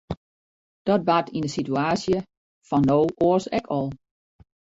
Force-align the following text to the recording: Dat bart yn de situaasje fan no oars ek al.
Dat 0.87 1.01
bart 1.07 1.27
yn 1.35 1.45
de 1.45 1.53
situaasje 1.57 2.17
fan 2.67 2.83
no 2.89 2.99
oars 3.25 3.45
ek 3.57 3.65
al. 3.79 3.87